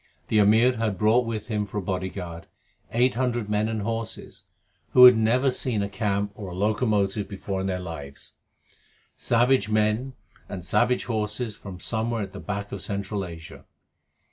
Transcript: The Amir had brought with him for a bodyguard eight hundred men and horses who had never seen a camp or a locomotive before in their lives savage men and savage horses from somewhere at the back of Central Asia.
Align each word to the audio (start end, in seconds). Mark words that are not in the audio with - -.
The 0.29 0.39
Amir 0.39 0.77
had 0.77 0.97
brought 0.97 1.27
with 1.27 1.47
him 1.49 1.63
for 1.67 1.77
a 1.77 1.81
bodyguard 1.83 2.47
eight 2.91 3.13
hundred 3.13 3.49
men 3.51 3.67
and 3.69 3.83
horses 3.83 4.45
who 4.93 5.05
had 5.05 5.15
never 5.15 5.51
seen 5.51 5.83
a 5.83 5.89
camp 5.89 6.31
or 6.33 6.49
a 6.49 6.55
locomotive 6.55 7.27
before 7.29 7.61
in 7.61 7.67
their 7.67 7.77
lives 7.79 8.33
savage 9.15 9.69
men 9.69 10.13
and 10.49 10.65
savage 10.65 11.03
horses 11.05 11.55
from 11.55 11.79
somewhere 11.79 12.23
at 12.23 12.33
the 12.33 12.39
back 12.39 12.71
of 12.71 12.81
Central 12.81 13.23
Asia. 13.23 13.63